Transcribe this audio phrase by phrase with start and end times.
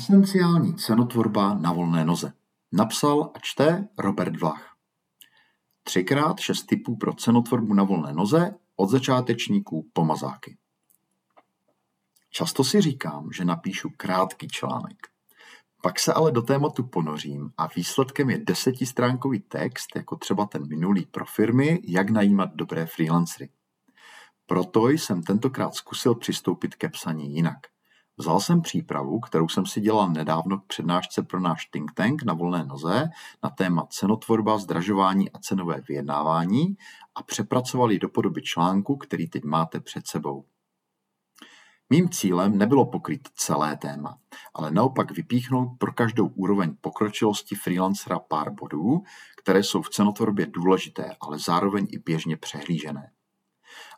[0.00, 2.32] Esenciální cenotvorba na volné noze.
[2.72, 4.74] Napsal a čte Robert Vlach.
[5.82, 10.56] Třikrát šest typů pro cenotvorbu na volné noze od začátečníků po mazáky.
[12.30, 14.98] Často si říkám, že napíšu krátký článek.
[15.82, 21.06] Pak se ale do tématu ponořím a výsledkem je desetistránkový text, jako třeba ten minulý
[21.06, 23.50] pro firmy, jak najímat dobré freelancery.
[24.46, 27.58] Proto jsem tentokrát zkusil přistoupit ke psaní jinak–
[28.20, 32.34] Vzal jsem přípravu, kterou jsem si dělal nedávno k přednášce pro náš think tank na
[32.34, 33.10] volné noze
[33.42, 36.76] na téma cenotvorba, zdražování a cenové vyjednávání
[37.14, 40.44] a přepracoval ji do podoby článku, který teď máte před sebou.
[41.90, 44.18] Mým cílem nebylo pokryt celé téma,
[44.54, 49.02] ale naopak vypíchnout pro každou úroveň pokročilosti freelancera pár bodů,
[49.42, 53.10] které jsou v cenotvorbě důležité, ale zároveň i běžně přehlížené.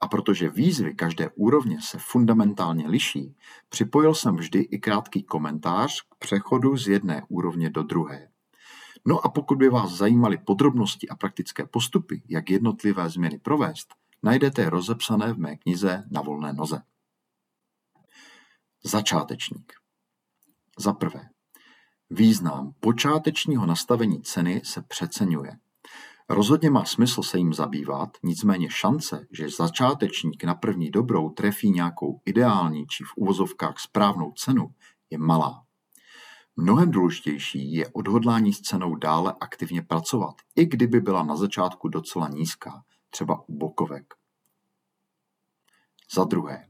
[0.00, 3.36] A protože výzvy každé úrovně se fundamentálně liší,
[3.68, 8.28] připojil jsem vždy i krátký komentář k přechodu z jedné úrovně do druhé.
[9.06, 14.62] No a pokud by vás zajímaly podrobnosti a praktické postupy, jak jednotlivé změny provést, najdete
[14.62, 16.82] je rozepsané v mé knize Na volné noze.
[18.84, 19.72] Začátečník.
[20.78, 21.28] Za prvé,
[22.10, 25.58] význam počátečního nastavení ceny se přeceňuje.
[26.30, 32.20] Rozhodně má smysl se jim zabývat, nicméně šance, že začátečník na první dobrou trefí nějakou
[32.24, 34.74] ideální či v uvozovkách správnou cenu,
[35.10, 35.64] je malá.
[36.56, 42.28] Mnohem důležitější je odhodlání s cenou dále aktivně pracovat, i kdyby byla na začátku docela
[42.28, 44.14] nízká, třeba u bokovek.
[46.14, 46.68] Za druhé,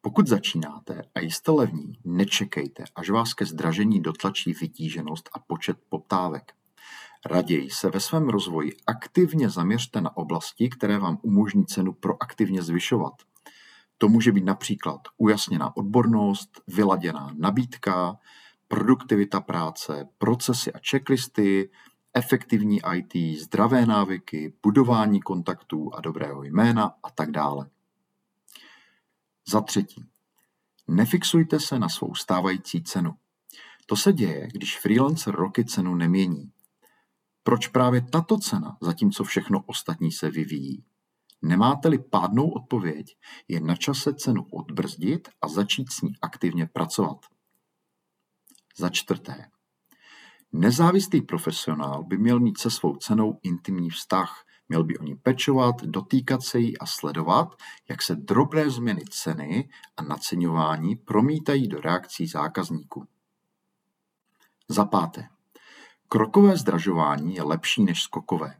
[0.00, 6.52] pokud začínáte a jste levní, nečekejte, až vás ke zdražení dotlačí vytíženost a počet poptávek.
[7.26, 13.12] Raději se ve svém rozvoji aktivně zaměřte na oblasti, které vám umožní cenu proaktivně zvyšovat.
[13.98, 18.18] To může být například ujasněná odbornost, vyladěná nabídka,
[18.68, 21.70] produktivita práce, procesy a checklisty,
[22.14, 27.70] efektivní IT, zdravé návyky, budování kontaktů a dobrého jména a tak dále.
[29.48, 30.04] Za třetí,
[30.88, 33.14] nefixujte se na svou stávající cenu.
[33.86, 36.52] To se děje, když freelancer roky cenu nemění.
[37.42, 40.84] Proč právě tato cena, zatímco všechno ostatní se vyvíjí?
[41.42, 43.16] Nemáte-li pádnou odpověď,
[43.48, 47.18] je na čase cenu odbrzdit a začít s ní aktivně pracovat.
[48.78, 49.50] Za čtvrté.
[50.52, 55.82] Nezávislý profesionál by měl mít se svou cenou intimní vztah, měl by o ní pečovat,
[55.82, 57.54] dotýkat se jí a sledovat,
[57.88, 63.06] jak se drobné změny ceny a naceňování promítají do reakcí zákazníků.
[64.68, 65.31] Za páté.
[66.12, 68.54] Krokové zdražování je lepší než skokové.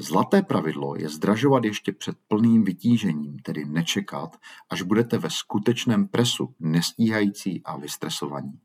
[0.00, 4.36] Zlaté pravidlo je zdražovat ještě před plným vytížením, tedy nečekat,
[4.70, 8.60] až budete ve skutečném presu, nestíhající a vystresovaní.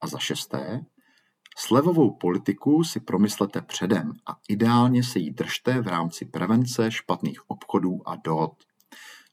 [0.00, 0.80] A za šesté,
[1.56, 8.08] slevovou politiku si promyslete předem a ideálně se jí držte v rámci prevence špatných obchodů
[8.08, 8.54] a dohod.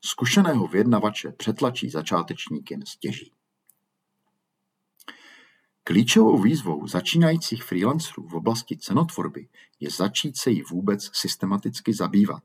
[0.05, 3.34] Zkušeného vyjednavače přetlačí začátečník jen stěží.
[5.87, 9.47] Klíčovou výzvou začínajících freelancerů v oblasti cenotvorby
[9.79, 12.43] je začít se jí vůbec systematicky zabývat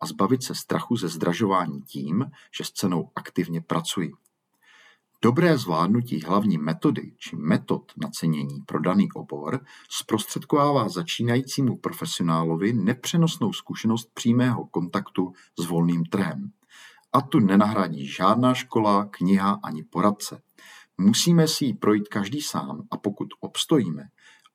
[0.00, 4.12] a zbavit se strachu ze zdražování tím, že s cenou aktivně pracují.
[5.22, 14.10] Dobré zvládnutí hlavní metody či metod nacenění pro daný obor zprostředkovává začínajícímu profesionálovi nepřenosnou zkušenost
[14.14, 16.50] přímého kontaktu s volným trhem.
[17.12, 20.42] A tu nenahradí žádná škola, kniha ani poradce.
[21.00, 24.08] Musíme si ji projít každý sám a pokud obstojíme,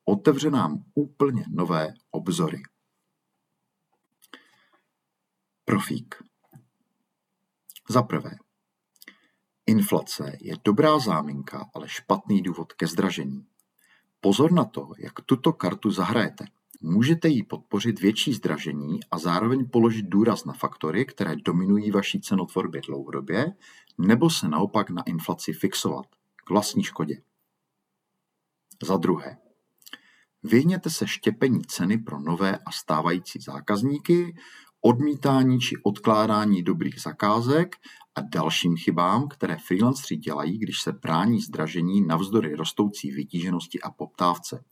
[0.06, 2.62] otevře nám úplně nové obzory.
[5.66, 6.16] Profík.
[7.90, 8.32] Za prvé,
[9.66, 13.46] inflace je dobrá záminka, ale špatný důvod ke zdražení.
[14.22, 16.46] Pozor na to, jak tuto kartu zahrajete.
[16.82, 22.82] Můžete jí podpořit větší zdražení a zároveň položit důraz na faktory, které dominují vaší cenotvorbě
[22.82, 23.54] dlouhodobě,
[23.98, 26.06] nebo se naopak na inflaci fixovat
[26.46, 27.22] k vlastní škodě.
[28.84, 29.38] Za druhé,
[30.44, 34.36] vyhněte se štěpení ceny pro nové a stávající zákazníky,
[34.82, 37.76] odmítání či odkládání dobrých zakázek
[38.16, 44.64] a dalším chybám, které freelanceri dělají, když se brání zdražení navzdory rostoucí vytíženosti a poptávce.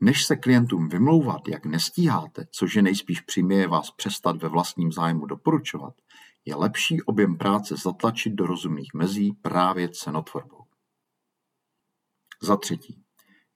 [0.00, 5.26] Než se klientům vymlouvat, jak nestíháte, což je nejspíš přiměje vás přestat ve vlastním zájmu
[5.26, 5.94] doporučovat,
[6.44, 10.61] je lepší objem práce zatlačit do rozumných mezí právě cenotvorbou.
[12.44, 13.02] Za třetí,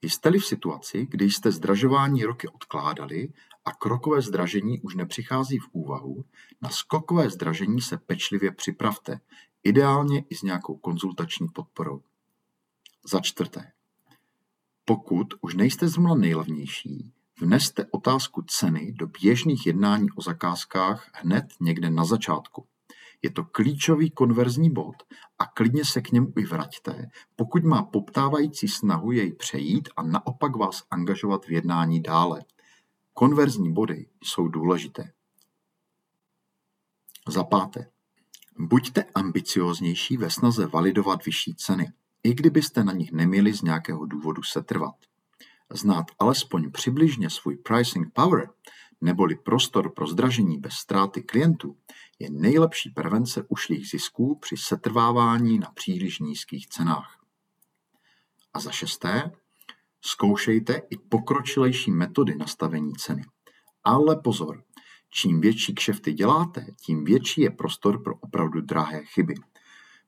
[0.01, 3.33] jste-li v situaci, kdy jste zdražování roky odkládali
[3.65, 6.25] a krokové zdražení už nepřichází v úvahu,
[6.61, 9.19] na skokové zdražení se pečlivě připravte,
[9.63, 12.01] ideálně i s nějakou konzultační podporou.
[13.05, 13.71] Za čtvrté.
[14.85, 21.89] Pokud už nejste zrovna nejlevnější, vneste otázku ceny do běžných jednání o zakázkách hned někde
[21.89, 22.66] na začátku.
[23.21, 24.95] Je to klíčový konverzní bod
[25.39, 27.05] a klidně se k němu i vraťte,
[27.35, 32.41] pokud má poptávající snahu jej přejít a naopak vás angažovat v jednání dále.
[33.13, 35.11] Konverzní body jsou důležité.
[37.27, 37.89] Za páté.
[38.59, 41.93] Buďte ambicioznější ve snaze validovat vyšší ceny,
[42.23, 44.95] i kdybyste na nich neměli z nějakého důvodu setrvat.
[45.73, 48.49] Znát alespoň přibližně svůj pricing power,
[49.01, 51.77] neboli prostor pro zdražení bez ztráty klientů,
[52.19, 57.19] je nejlepší prevence ušlých zisků při setrvávání na příliš nízkých cenách.
[58.53, 59.31] A za šesté,
[60.01, 63.23] zkoušejte i pokročilejší metody nastavení ceny.
[63.83, 64.63] Ale pozor,
[65.09, 69.35] čím větší kšefty děláte, tím větší je prostor pro opravdu drahé chyby.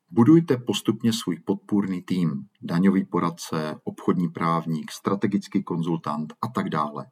[0.10, 3.76] Budujte postupně svůj podpůrný tým, daňový poradce,
[4.10, 7.06] obchodní právník, strategický konzultant a tak dále.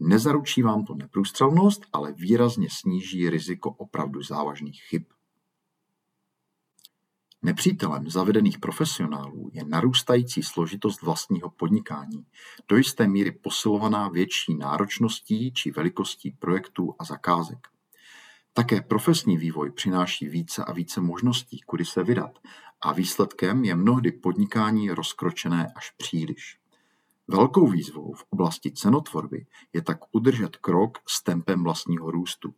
[0.00, 5.02] Nezaručí vám to neprůstřelnost, ale výrazně sníží riziko opravdu závažných chyb.
[7.42, 12.26] Nepřítelem zavedených profesionálů je narůstající složitost vlastního podnikání,
[12.68, 17.71] do jisté míry posilovaná větší náročností či velikostí projektů a zakázek.
[18.54, 22.38] Také profesní vývoj přináší více a více možností, kudy se vydat
[22.80, 26.58] a výsledkem je mnohdy podnikání rozkročené až příliš.
[27.28, 32.54] Velkou výzvou v oblasti cenotvorby je tak udržet krok s tempem vlastního růstu.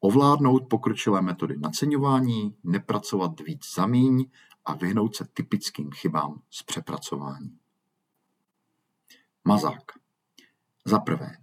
[0.00, 4.30] Ovládnout pokročilé metody naceňování, nepracovat víc za míň
[4.64, 7.58] a vyhnout se typickým chybám z přepracování.
[9.44, 9.92] Mazák.
[10.84, 11.36] Za prvé,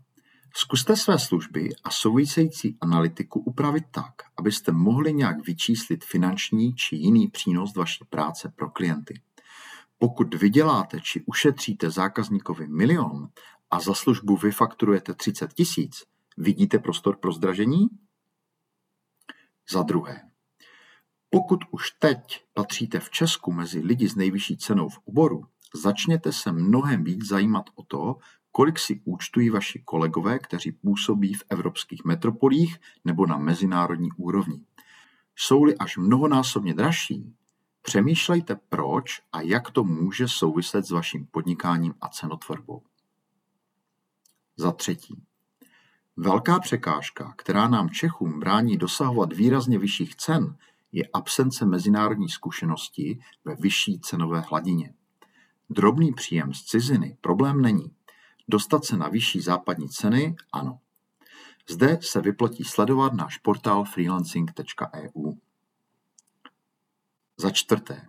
[0.56, 7.27] Zkuste své služby a související analytiku upravit tak, abyste mohli nějak vyčíslit finanční či jiný
[7.27, 9.21] přínos vaší práce pro klienty.
[9.98, 13.30] Pokud vyděláte či ušetříte zákazníkovi milion
[13.71, 16.03] a za službu vyfakturujete 30 tisíc,
[16.38, 17.88] vidíte prostor pro zdražení?
[19.71, 20.21] Za druhé,
[21.30, 25.45] pokud už teď patříte v Česku mezi lidi s nejvyšší cenou v oboru,
[25.75, 28.15] začněte se mnohem víc zajímat o to,
[28.51, 34.62] kolik si účtují vaši kolegové, kteří působí v evropských metropolích nebo na mezinárodní úrovni.
[35.36, 37.36] Jsou-li až mnohonásobně dražší,
[37.81, 42.81] přemýšlejte proč a jak to může souviset s vaším podnikáním a cenotvorbou.
[44.57, 45.24] Za třetí.
[46.18, 50.57] Velká překážka, která nám Čechům brání dosahovat výrazně vyšších cen,
[50.92, 54.94] je absence mezinárodní zkušenosti ve vyšší cenové hladině.
[55.69, 57.92] Drobný příjem z ciziny problém není.
[58.47, 60.35] Dostat se na vyšší západní ceny?
[60.53, 60.79] Ano.
[61.69, 65.33] Zde se vyplatí sledovat náš portál freelancing.eu.
[67.38, 68.07] Za čtvrté,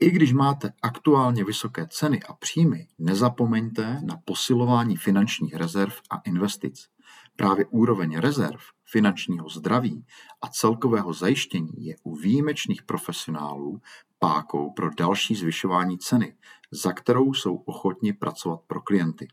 [0.00, 6.88] i když máte aktuálně vysoké ceny a příjmy, nezapomeňte na posilování finančních rezerv a investic.
[7.36, 10.06] Právě úroveň rezerv, finančního zdraví
[10.42, 13.80] a celkového zajištění je u výjimečných profesionálů
[14.18, 16.36] pákou pro další zvyšování ceny,
[16.70, 19.28] za kterou jsou ochotni pracovat pro klienty.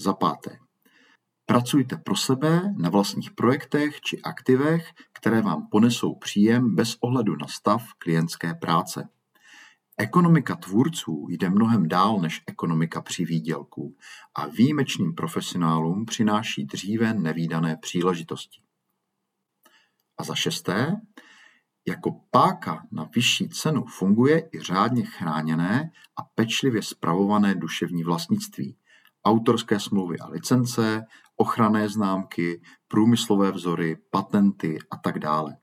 [0.00, 0.58] Za páté.
[1.46, 7.46] Pracujte pro sebe na vlastních projektech či aktivech, které vám ponesou příjem bez ohledu na
[7.46, 9.08] stav klientské práce.
[9.96, 13.96] Ekonomika tvůrců jde mnohem dál než ekonomika při výdělku
[14.34, 18.60] a výjimečným profesionálům přináší dříve nevýdané příležitosti.
[20.18, 20.96] A za šesté,
[21.88, 28.76] jako páka na vyšší cenu funguje i řádně chráněné a pečlivě spravované duševní vlastnictví–
[29.24, 31.02] autorské smlouvy a licence,
[31.36, 35.56] ochranné známky, průmyslové vzory, patenty a tak dále.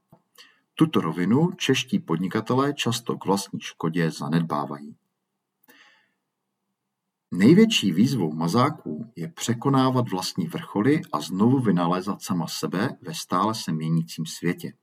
[0.76, 4.96] Tuto rovinu čeští podnikatelé často k vlastní škodě zanedbávají.
[7.32, 13.72] Největší výzvou mazáků je překonávat vlastní vrcholy a znovu vynalézat sama sebe ve stále se
[13.72, 14.74] měnícím světě.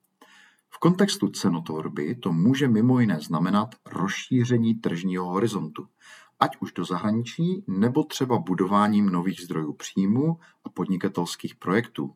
[0.68, 5.86] V kontextu cenotvorby to může mimo jiné znamenat rozšíření tržního horizontu,
[6.42, 12.14] ať už do zahraničí nebo třeba budováním nových zdrojů příjmu a podnikatelských projektů.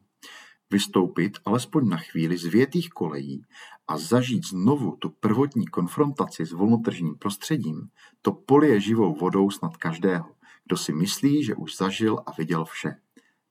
[0.70, 3.44] Vystoupit alespoň na chvíli z větých kolejí
[3.88, 7.88] a zažít znovu tu prvotní konfrontaci s volnotržním prostředím,
[8.22, 10.26] to polije živou vodou snad každého,
[10.64, 12.96] kdo si myslí, že už zažil a viděl vše.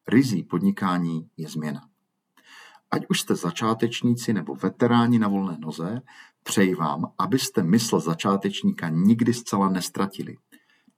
[0.08, 1.82] Rizí podnikání je změna.
[2.92, 6.02] Ať už jste začátečníci nebo veteráni na volné noze,
[6.44, 10.38] přeji vám, abyste mysl začátečníka nikdy zcela nestratili–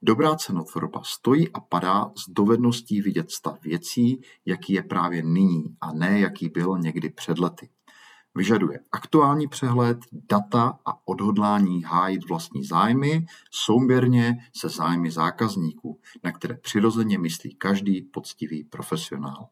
[0.02, 5.92] Dobrá cenotvorba stojí a padá s dovedností vidět stav věcí, jaký je právě nyní a
[5.92, 7.70] ne jaký byl někdy před lety.
[8.34, 16.56] Vyžaduje aktuální přehled, data a odhodlání hájit vlastní zájmy souměrně se zájmy zákazníků, na které
[16.56, 19.48] přirozeně myslí každý poctivý profesionál.